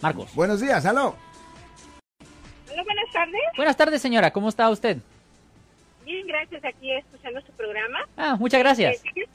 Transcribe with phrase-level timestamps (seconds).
[0.00, 0.32] Marcos.
[0.32, 1.16] Buenos días, aló.
[2.70, 3.40] Hola, buenas tardes.
[3.56, 4.30] Buenas tardes, señora.
[4.32, 4.98] ¿Cómo está usted?
[6.04, 6.64] Bien, gracias.
[6.64, 7.98] Aquí escuchando su programa.
[8.16, 9.02] Ah, muchas gracias.
[9.16, 9.26] Eh,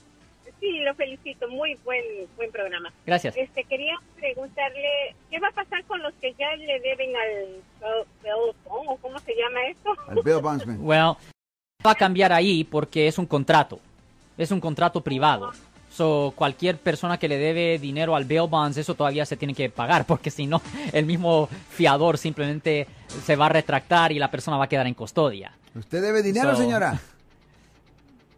[0.62, 1.50] Sí, lo felicito.
[1.50, 2.02] Muy buen
[2.38, 2.94] buen programa.
[3.06, 3.36] Gracias.
[3.36, 7.62] Este quería preguntarle qué va a pasar con los que ya le deben al
[8.32, 9.94] o cómo se llama esto.
[10.08, 10.78] Al Bill Bondsman.
[10.80, 11.18] Well,
[11.86, 13.82] va a cambiar ahí porque es un contrato.
[14.38, 15.52] Es un contrato privado.
[15.94, 19.70] So, cualquier persona que le debe dinero al bail bonds, eso todavía se tiene que
[19.70, 20.60] pagar, porque si no,
[20.92, 24.96] el mismo fiador simplemente se va a retractar y la persona va a quedar en
[24.96, 25.52] custodia.
[25.76, 27.00] ¿Usted debe dinero, So- señora?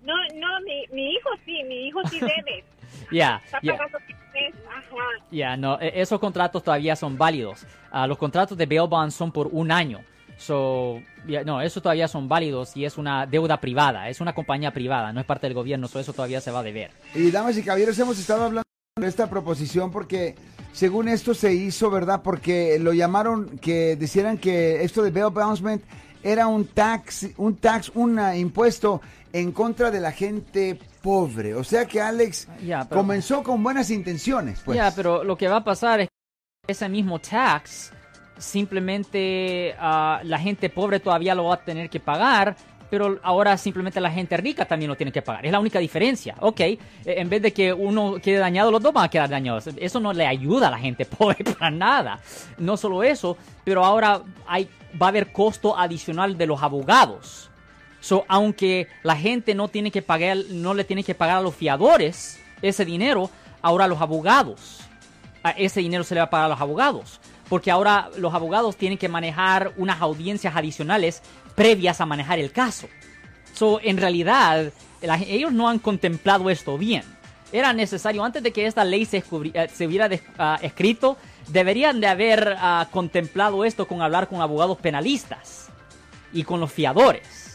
[0.04, 2.64] No, no, mi, mi hijo sí, mi hijo sí debe.
[3.12, 3.74] Ya, ya.
[3.74, 4.54] mes.
[4.70, 4.96] Ajá.
[5.32, 7.66] Ya, no, e- esos contratos todavía son válidos.
[7.90, 10.02] Ah, los contratos de bail bonds son por un año.
[10.38, 11.02] So,
[11.46, 15.20] no, esos todavía son válidos y es una deuda privada, es una compañía privada, no
[15.20, 16.92] es parte del gobierno, so eso todavía se va a deber.
[17.14, 18.64] Y damas y caballeros, hemos estado hablando
[19.00, 20.36] de esta proposición porque
[20.74, 22.22] según esto se hizo, ¿verdad?
[22.22, 25.82] Porque lo llamaron que decían que esto de bail bouncement
[26.22, 29.00] era un tax, un tax, un ah, impuesto
[29.32, 31.54] en contra de la gente pobre.
[31.54, 34.76] O sea que Alex Ya, pero- comenzó con buenas intenciones, pues.
[34.76, 37.92] Ya, pero lo que va a pasar es que ese mismo tax,
[38.38, 42.56] simplemente ah, la gente pobre todavía lo va a tener que pagar,
[42.90, 45.46] pero ahora simplemente la gente rica también lo tiene que pagar.
[45.46, 46.36] Es la única diferencia.
[46.40, 49.68] Ok, eh, en vez de que uno quede dañado, los dos van a quedar dañados.
[49.78, 52.20] Eso no le ayuda a la gente pobre para nada.
[52.58, 54.70] No solo eso, pero ahora hay,
[55.02, 57.50] va a haber costo adicional de los abogados.
[58.00, 61.56] So, aunque la gente no tiene que pagar, no le tiene que pagar a los
[61.56, 63.32] fiadores ese dinero,
[63.64, 64.82] ahora los abogados,
[65.42, 67.20] a ese dinero se le va a pagar a los abogados.
[67.50, 71.22] Porque ahora los abogados tienen que manejar unas audiencias adicionales
[71.56, 72.88] previas a manejar el caso.
[73.54, 74.72] So, en realidad,
[75.02, 77.04] la- ellos no han contemplado esto bien.
[77.52, 79.18] Era necesario, antes de que esta ley se,
[79.54, 81.18] eh, se hubiera des- ah, escrito,
[81.48, 85.70] deberían de haber ah, contemplado esto con hablar con abogados penalistas
[86.34, 87.55] y con los fiadores.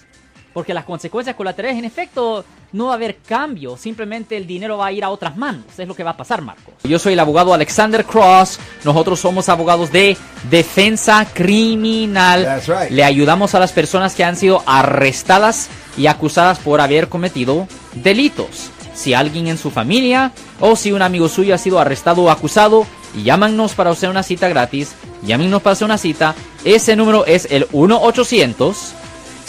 [0.53, 3.77] Porque las consecuencias colaterales, en efecto, no va a haber cambio.
[3.77, 5.65] Simplemente el dinero va a ir a otras manos.
[5.79, 6.73] Es lo que va a pasar, Marco.
[6.85, 8.59] Yo soy el abogado Alexander Cross.
[8.85, 10.17] Nosotros somos abogados de
[10.51, 12.45] defensa criminal.
[12.45, 12.91] That's right.
[12.91, 18.71] Le ayudamos a las personas que han sido arrestadas y acusadas por haber cometido delitos.
[18.95, 22.87] Si alguien en su familia o si un amigo suyo ha sido arrestado o acusado,
[23.23, 24.95] llámanos para hacer una cita gratis.
[25.23, 26.35] Llámenos para hacer una cita.
[26.65, 28.95] Ese número es el 1 800